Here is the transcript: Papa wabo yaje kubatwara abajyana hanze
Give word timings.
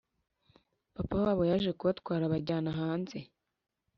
Papa 0.95 1.15
wabo 1.23 1.41
yaje 1.49 1.71
kubatwara 1.79 2.23
abajyana 2.25 2.71
hanze 2.79 3.17